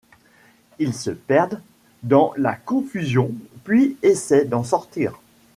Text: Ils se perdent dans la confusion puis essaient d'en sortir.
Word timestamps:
Ils 0.79 0.95
se 0.95 1.11
perdent 1.11 1.61
dans 2.01 2.33
la 2.35 2.55
confusion 2.55 3.31
puis 3.63 3.97
essaient 4.01 4.45
d'en 4.45 4.63
sortir. 4.63 5.19